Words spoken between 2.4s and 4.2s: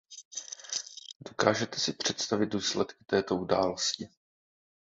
důsledky této události.